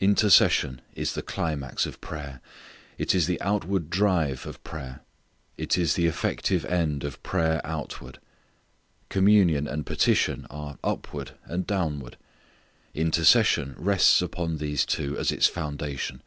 [0.00, 2.40] Intercession is the climax of prayer.
[2.96, 5.02] It is the outward drive of prayer.
[5.58, 8.18] It is the effective end of prayer outward.
[9.10, 12.16] Communion and petition are upward and downward.
[12.94, 16.22] Intercession rests upon these two as its foundation.